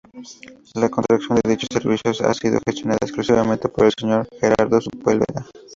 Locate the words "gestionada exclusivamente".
2.65-3.69